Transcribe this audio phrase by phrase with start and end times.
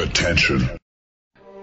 [0.00, 0.70] Attention.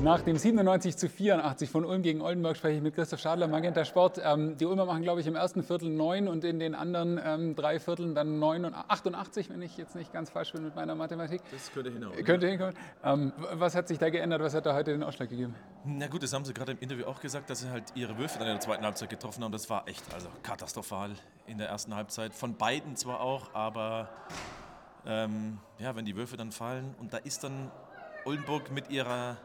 [0.03, 3.85] Nach dem 97 zu 84 von Ulm gegen Oldenburg spreche ich mit Christoph Schadler, Magenta
[3.85, 4.21] Sport.
[4.23, 7.55] Ähm, die Ulmer machen, glaube ich, im ersten Viertel 9 und in den anderen ähm,
[7.55, 10.95] drei Vierteln dann 9 und 88, wenn ich jetzt nicht ganz falsch bin mit meiner
[10.95, 11.41] Mathematik.
[11.51, 12.23] Das könnte hinhauen.
[12.23, 12.75] Könnte hinkommen.
[13.03, 14.41] Ähm, was hat sich da geändert?
[14.41, 15.55] Was hat da heute den Ausschlag gegeben?
[15.85, 18.37] Na gut, das haben sie gerade im Interview auch gesagt, dass sie halt ihre Würfe
[18.37, 19.51] dann in der zweiten Halbzeit getroffen haben.
[19.51, 21.11] Das war echt also katastrophal
[21.47, 22.33] in der ersten Halbzeit.
[22.33, 24.09] Von beiden zwar auch, aber
[25.05, 27.71] ähm, ja, wenn die Würfe dann fallen und da ist dann
[28.25, 29.37] Oldenburg mit ihrer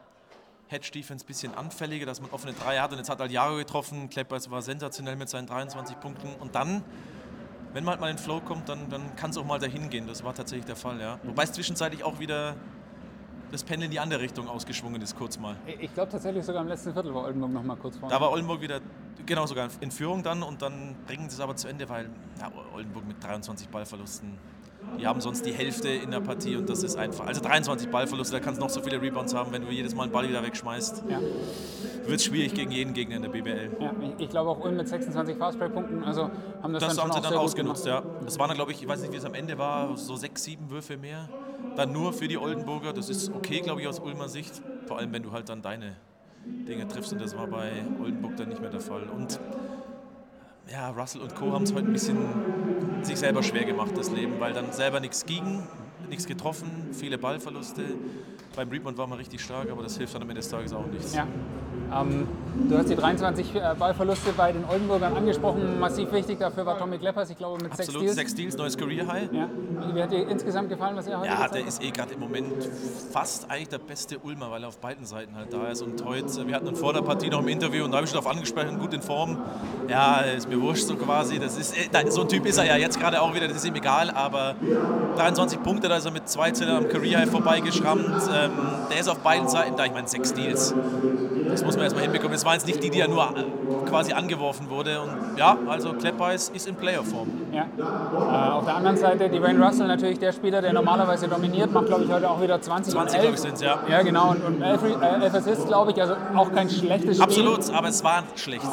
[0.70, 4.09] Hedge-Defense ein bisschen anfälliger, dass man offene Dreier hat und jetzt hat Aljaro getroffen.
[4.09, 6.83] Kleppers war sensationell mit seinen 23 Punkten und dann,
[7.73, 9.91] wenn man halt mal in den Flow kommt, dann, dann kann es auch mal dahin
[9.91, 10.06] gehen.
[10.06, 11.19] Das war tatsächlich der Fall, ja.
[11.24, 12.55] Wobei es zwischenzeitlich auch wieder
[13.51, 15.56] das Pendel in die andere Richtung ausgeschwungen ist, kurz mal.
[15.80, 18.15] Ich glaube tatsächlich sogar im letzten Viertel war Oldenburg noch mal kurz vorne.
[18.15, 18.80] Da war Oldenburg wieder,
[19.27, 22.51] genau sogar in Führung dann und dann bringen sie es aber zu Ende, weil ja,
[22.73, 24.38] Oldenburg mit 23 Ballverlusten
[24.98, 27.26] die haben sonst die Hälfte in der Partie und das ist einfach.
[27.26, 30.04] Also 23 Ballverluste, da kannst du noch so viele Rebounds haben, wenn du jedes Mal
[30.04, 31.04] einen Ball wieder wegschmeißt.
[31.09, 31.20] Ja.
[32.06, 33.70] Wird es schwierig gegen jeden Gegner in der BBL.
[33.80, 36.30] Ja, ich, ich glaube auch Ulm mit 26 Fastbreak-Punkten, also
[36.62, 38.02] haben das, das dann haben sie dann ausgenutzt, ja.
[38.24, 40.45] Das waren dann, glaube ich, ich weiß nicht, wie es am Ende war, so sechs,
[40.45, 41.28] sieben Würfe mehr.
[41.76, 42.92] Dann nur für die Oldenburger.
[42.92, 44.60] Das ist okay, glaube ich, aus Ulmer Sicht.
[44.87, 45.96] Vor allem, wenn du halt dann deine
[46.44, 47.70] Dinge triffst und das war bei
[48.02, 49.02] Oldenburg dann nicht mehr der Fall.
[49.15, 49.38] Und
[50.71, 51.52] ja, Russell und Co.
[51.52, 52.18] haben es heute ein bisschen
[53.02, 55.62] sich selber schwer gemacht, das Leben, weil dann selber nichts ging,
[56.10, 57.82] nichts getroffen, viele Ballverluste.
[58.56, 60.86] Beim Rebound war man richtig stark, aber das hilft dann am Ende des Tages auch
[60.86, 61.14] nichts.
[61.14, 61.26] Ja.
[61.92, 62.26] Ähm,
[62.68, 65.78] du hast die 23 äh, Ballverluste bei den Oldenburgern angesprochen.
[65.81, 68.14] Massiv wichtig dafür war Tommy Kleppers, ich glaube mit Absolut, sechs Steals.
[68.16, 69.28] sechs Steals, neues Career High.
[69.32, 69.48] Ja.
[69.94, 71.69] Wie hat dir insgesamt gefallen, was er heute Ja, der hat?
[71.69, 72.53] ist eh gerade im Moment
[73.12, 75.82] fast eigentlich der beste Ulmer, weil er auf beiden Seiten halt da ist.
[75.82, 78.10] Und heute, wir hatten ihn vor der Partie noch im Interview und da habe ich
[78.12, 79.38] schon darauf angesprochen, gut in Form.
[79.88, 81.38] Ja, ist mir wurscht so quasi.
[81.38, 83.65] Das ist, äh, so ein Typ ist er ja jetzt gerade auch wieder, das ist
[83.66, 84.54] ihm egal, aber
[85.16, 88.05] 23 Punkte, da er mit zwei Zählern am Career High vorbeigeschrammt.
[88.06, 88.50] Ähm,
[88.91, 90.75] der ist auf beiden Seiten da, ich meine sechs Deals.
[91.49, 92.33] Das muss man erstmal hinbekommen.
[92.33, 95.00] Das waren jetzt nicht die, die ja nur äh, quasi angeworfen wurde.
[95.00, 97.28] Und ja, also Kleppeis ist in Playoff-Form.
[97.53, 97.62] Ja.
[97.78, 102.05] Äh, auf der anderen Seite, Dwayne Russell natürlich der Spieler, der normalerweise dominiert, macht glaube
[102.05, 103.22] ich heute auch wieder 20 und 20, 11.
[103.22, 103.78] glaube ich, sind es, ja.
[103.88, 104.31] Ja, genau.
[104.31, 107.22] Und, und 11, äh, 11 Assists, glaube ich, also auch kein schlechtes Spiel.
[107.22, 108.62] Absolut, aber es war schlecht.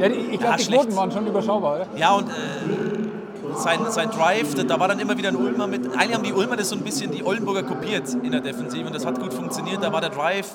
[0.00, 0.82] Ja, die- ich glaube, Ja, die schlecht.
[0.82, 1.86] Quoten waren schon überschaubar, oder?
[1.96, 3.07] Ja, und äh,
[3.56, 5.86] sein, sein Drive, da- war dann immer wieder ein Ulmer mit.
[5.96, 8.94] Eigentlich haben die Ulmer das so ein bisschen die Oldenburger kopiert in der Defensive und
[8.94, 9.82] das hat gut funktioniert.
[9.82, 10.50] Da war der Drive,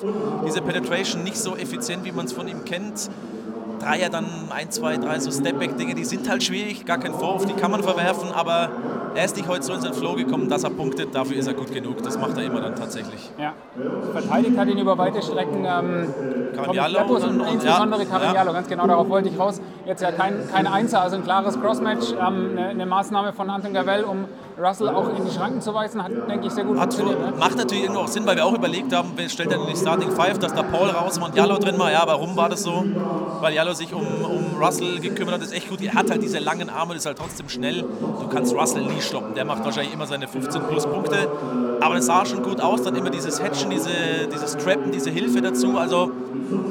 [0.46, 3.10] diese Penetration nicht so effizient, wie man es von ihm kennt.
[3.84, 7.52] Dreier dann ein, zwei, drei so Stepback-Dinge, die sind halt schwierig, gar kein Vorwurf, die
[7.52, 8.70] kann man verwerfen, aber
[9.14, 11.54] er ist nicht heute so in seinen Flow gekommen, dass er punktet, dafür ist er
[11.54, 12.02] gut genug.
[12.02, 13.30] Das macht er immer dann tatsächlich.
[13.38, 13.52] Ja.
[14.12, 16.14] Verteidigt hat ihn über weite Strecken ähm,
[16.72, 18.44] Kleppus und, und- insbesondere ja, ja.
[18.52, 19.60] ganz genau, darauf wollte ich raus.
[19.86, 23.74] Jetzt ja kein, kein Einser, also ein klares Crossmatch, ähm, eine, eine Maßnahme von Anton
[23.74, 24.24] Gavel, um
[24.58, 27.32] Russell auch in die Schranken zu weisen, hat, denke ich, sehr gut Hat funktioniert.
[27.32, 27.38] Ne?
[27.38, 29.76] macht natürlich irgendwo auch Sinn, weil wir auch überlegt haben, wer stellt denn in die
[29.76, 31.90] Starting Five, dass da Paul raus war und Jallo drin war.
[31.90, 32.84] Ja, warum war das so?
[33.40, 35.80] Weil Jallo sich um, um Russell gekümmert hat, ist echt gut.
[35.82, 37.82] Er hat halt diese langen Arme, ist halt trotzdem schnell.
[37.82, 39.34] Du kannst Russell nie stoppen.
[39.34, 41.28] Der macht wahrscheinlich immer seine 15 plus Punkte.
[41.80, 42.82] Aber das sah schon gut aus.
[42.82, 43.90] Dann immer dieses Hatchen, diese,
[44.32, 45.76] dieses Trappen, diese Hilfe dazu.
[45.76, 46.12] Also,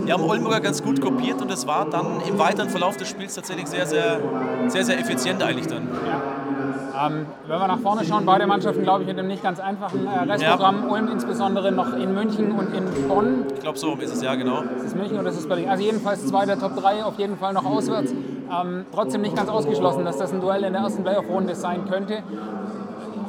[0.05, 3.35] wir haben Oldenburger ganz gut kopiert und es war dann im weiteren Verlauf des Spiels
[3.35, 4.19] tatsächlich sehr, sehr,
[4.67, 5.87] sehr, sehr effizient eigentlich dann.
[6.95, 10.05] Ähm, wenn wir nach vorne schauen, beide Mannschaften, glaube ich, mit einem nicht ganz einfachen
[10.05, 10.89] äh, Restprogramm.
[10.89, 13.45] Ulm insbesondere noch in München und in Bonn.
[13.53, 14.63] Ich glaube, so ist es ja, genau.
[14.75, 15.69] Das ist München und das ist Berlin.
[15.69, 18.11] Also jedenfalls zwei der Top 3, auf jeden Fall noch auswärts.
[18.11, 22.21] Ähm, trotzdem nicht ganz ausgeschlossen, dass das ein Duell in der ersten Playoff-Runde sein könnte.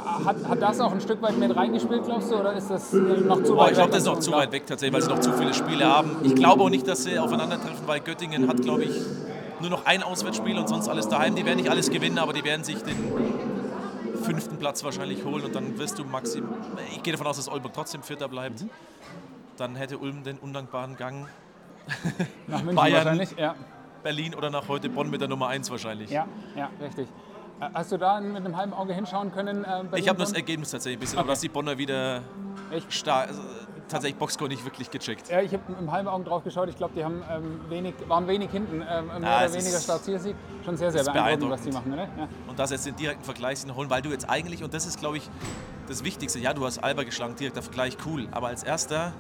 [0.05, 2.97] Hat, hat das auch ein Stück weit mit reingespielt, glaubst du, oder ist das äh,
[2.99, 3.93] noch zu Oh, weit ich glaube, weg?
[3.93, 6.17] das ist noch zu weit weg tatsächlich, weil sie noch zu viele Spiele haben.
[6.23, 9.01] Ich glaube auch nicht, dass sie aufeinandertreffen, weil Göttingen hat, glaube ich,
[9.61, 11.35] nur noch ein Auswärtsspiel und sonst alles daheim.
[11.37, 12.97] Die werden nicht alles gewinnen, aber die werden sich den
[14.23, 16.45] fünften Platz wahrscheinlich holen und dann wirst du Maxim.
[16.93, 18.65] Ich gehe davon aus, dass Oldenburg trotzdem Vierter bleibt.
[19.57, 21.27] Dann hätte Ulm den undankbaren Gang
[22.47, 22.95] Nach München Bayern.
[23.05, 23.55] wahrscheinlich, ja.
[24.03, 26.11] Berlin oder nach heute Bonn mit der Nummer 1 wahrscheinlich.
[26.11, 26.27] Ja,
[26.57, 27.09] ja, richtig.
[27.61, 29.65] Hast du da mit einem halben Auge hinschauen können?
[29.65, 30.33] Äh, Ich habe das?
[30.33, 32.23] Ergebnis tatsächlich ein bisschen, aber dass die Bonner wieder
[32.89, 33.41] stark, also,
[33.89, 35.29] tatsächlich Boxscore nicht wirklich gecheckt.
[35.31, 36.69] Ja, ich habe mit einem halben Auge drauf geschaut.
[36.69, 38.83] Ich glaube, die haben, ähm, wenig, waren wenig hinten.
[38.83, 40.35] Ähm, mehr Ja, oder es weniger Startzielsieg.
[40.65, 41.97] Schon sehr, sehr ist beeindruckend, was die beeindruckend.
[42.09, 42.11] machen.
[42.17, 42.23] Oder?
[42.23, 42.29] Ja.
[42.49, 45.19] und das jetzt den direkten Vergleich holen, weil du jetzt eigentlich, und das ist, glaube
[45.19, 45.31] ich,
[45.87, 49.13] das Wichtigste, ja, du hast Alba geschlagen, direkter Vergleich, cool, aber als erster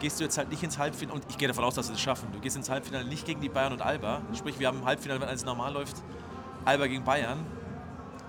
[0.00, 2.00] gehst du jetzt halt nicht ins Halbfinale, und ich gehe davon aus, dass sie das
[2.00, 4.84] schaffen, du gehst ins Halbfinale nicht gegen die Bayern und Alba, sprich, wir haben im
[4.84, 5.96] Halbfinale, wenn alles normal läuft,
[6.66, 7.38] Alba gegen Bayern,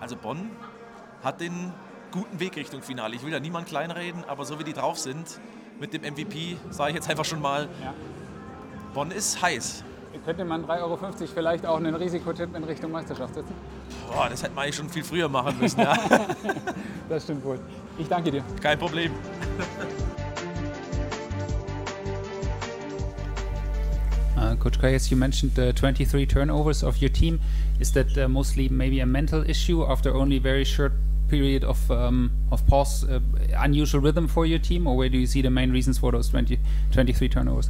[0.01, 0.50] also Bonn
[1.24, 1.71] hat den
[2.12, 3.15] guten Weg Richtung Finale.
[3.15, 5.39] Ich will da niemand kleinreden, aber so wie die drauf sind,
[5.80, 7.69] mit dem MVP, sage ich jetzt einfach schon mal.
[7.81, 7.94] Ja.
[8.94, 9.86] Bonn ist heiß.
[10.25, 11.00] Könnte man 3,50 Euro
[11.33, 13.56] vielleicht auch einen Risikotipp in Richtung Meisterschaft setzen?
[14.07, 15.80] Boah, das hätte man eigentlich schon viel früher machen müssen.
[15.80, 15.98] Ja.
[17.09, 17.59] das stimmt wohl.
[17.98, 18.44] Ich danke dir.
[18.62, 19.12] Kein Problem.
[24.59, 27.39] Coach Kayas, you mentioned the 23 turnovers of your team.
[27.80, 30.94] Is that uh, mostly maybe a mental issue after only very short
[31.30, 33.19] period of um, of pause, uh,
[33.57, 36.30] unusual rhythm for your team, or where do you see the main reasons for those
[36.30, 36.59] 20,
[36.92, 37.69] 23 turnovers?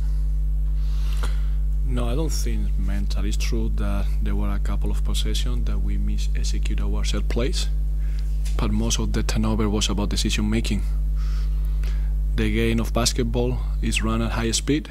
[1.86, 3.26] No, I don't think mental.
[3.26, 7.30] It's true that there were a couple of possessions that we mis execute our set
[7.30, 7.68] plays,
[8.58, 10.82] but most of the turnover was about decision making.
[12.36, 14.90] The game of basketball is run at high speed,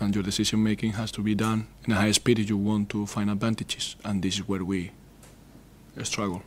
[0.00, 2.88] and your decision making has to be done in a high speed if you want
[2.90, 4.92] to find advantages, and this is where we
[6.02, 6.42] struggle.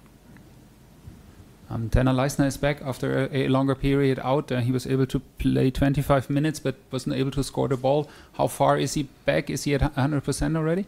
[1.69, 4.51] Um, Tanner Leisner is back after a, a longer period out.
[4.51, 8.09] Uh, he was able to play 25 minutes, but wasn't able to score the ball.
[8.33, 9.49] How far is he back?
[9.49, 10.85] Is he at 100% already?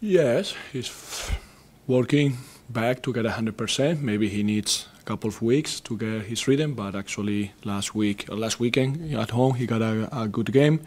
[0.00, 1.30] Yes, he's
[1.88, 2.38] working
[2.68, 4.00] back to get 100%.
[4.00, 8.26] Maybe he needs a couple of weeks to get his rhythm, but actually last week,
[8.28, 10.80] uh, last weekend at home, he got a, a, good game.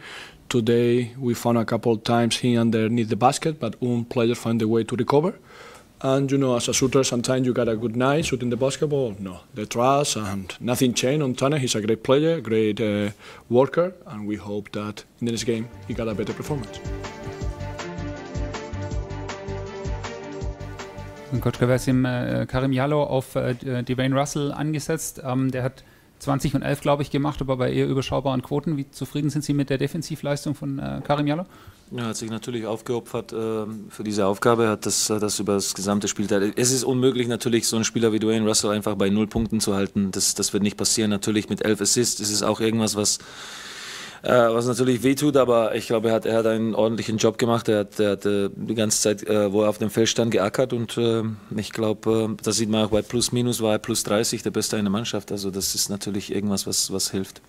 [0.49, 4.61] Today we found a couple of times he underneath the basket, but one player found
[4.61, 5.35] a way to recover.
[6.01, 9.15] And you know, as a shooter, sometimes you got a good night shooting the basketball.
[9.19, 11.57] No, the trust and nothing changed on Tanner.
[11.57, 13.09] He's a great player, great uh,
[13.49, 16.79] worker, and we hope that in the next game he got a better performance.
[21.41, 25.21] Coach Kaversim, äh, Karim Jallo auf äh, Dwayne Russell angesetzt.
[25.23, 25.83] Ähm, der hat
[26.19, 28.77] 20 und 11, glaube ich, gemacht, aber bei eher überschaubaren Quoten.
[28.77, 31.45] Wie zufrieden sind Sie mit der Defensivleistung von äh, Karim Jallo?
[31.95, 36.07] Er hat sich natürlich aufgeopfert äh, für diese Aufgabe, hat das, das über das gesamte
[36.07, 36.27] Spiel.
[36.55, 39.75] Es ist unmöglich, natürlich so einen Spieler wie Dwayne Russell einfach bei null Punkten zu
[39.75, 40.11] halten.
[40.11, 41.09] Das, das wird nicht passieren.
[41.09, 43.19] Natürlich mit elf Assists ist es auch irgendwas, was,
[44.23, 47.67] äh, was natürlich wehtut, aber ich glaube, er hat, er hat einen ordentlichen Job gemacht.
[47.69, 50.31] Er hat, er hat äh, die ganze Zeit, äh, wo er auf dem Feld stand,
[50.31, 51.23] geackert und äh,
[51.55, 54.51] ich glaube, äh, das sieht man auch bei Plus Minus, war er plus 30 der
[54.51, 55.31] Beste in der Mannschaft.
[55.31, 57.41] Also das ist natürlich irgendwas, was, was hilft.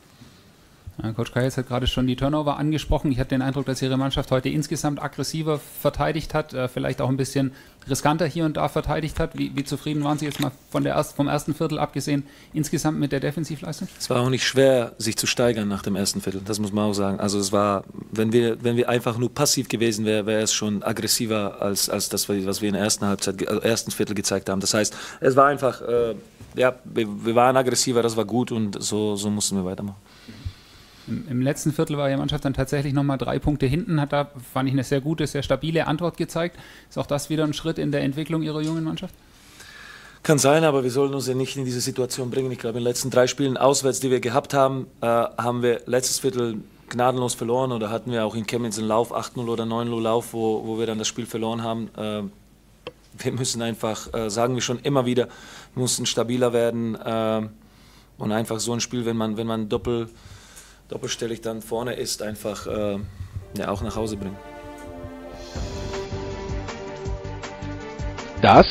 [1.14, 3.10] Coach Kajs hat gerade schon die Turnover angesprochen.
[3.12, 7.08] Ich hatte den Eindruck, dass Ihre Mannschaft heute insgesamt aggressiver verteidigt hat, äh, vielleicht auch
[7.08, 7.52] ein bisschen
[7.88, 9.36] riskanter hier und da verteidigt hat.
[9.38, 12.98] Wie, wie zufrieden waren Sie jetzt mal von der erst, vom ersten Viertel abgesehen insgesamt
[12.98, 13.88] mit der Defensivleistung?
[13.98, 16.90] Es war auch nicht schwer, sich zu steigern nach dem ersten Viertel, das muss man
[16.90, 17.20] auch sagen.
[17.20, 20.82] Also es war, wenn wir, wenn wir einfach nur passiv gewesen wären, wäre es schon
[20.82, 24.60] aggressiver als, als das, was wir in der ersten Halbzeit, also ersten Viertel gezeigt haben.
[24.60, 26.14] Das heißt, es war einfach, äh,
[26.56, 29.96] ja, wir, wir waren aggressiver, das war gut und so, so mussten wir weitermachen.
[31.10, 34.68] Im, letzten Viertel war die Mannschaft dann tatsächlich nochmal drei Punkte hinten, hat da, fand
[34.68, 36.56] ich, eine sehr gute, sehr stabile Antwort gezeigt.
[36.88, 39.14] Ist auch das wieder ein Schritt in der Entwicklung Ihrer jungen Mannschaft?
[40.22, 42.52] Kann sein, aber wir sollen uns ja nicht in diese Situation bringen.
[42.52, 45.80] Ich glaube, in den letzten drei Spielen auswärts, die wir gehabt haben, äh, haben wir
[45.86, 46.58] letztes Viertel
[46.90, 50.66] gnadenlos verloren oder hatten wir auch in Chemnitz einen Lauf, 8-0 oder 9-0 Lauf, wo,
[50.66, 51.88] wo wir dann das Spiel verloren haben.
[51.96, 52.22] Äh,
[53.18, 55.28] wir müssen einfach, äh, sagen wir schon immer wieder,
[55.74, 57.48] müssen stabiler werden äh,
[58.18, 60.10] und einfach so ein Spiel, wenn man, wenn man doppelt
[60.90, 62.98] doppelstellig dann vorne ist, einfach äh,
[63.56, 64.36] ja, auch nach Hause bringen.
[68.42, 68.66] Das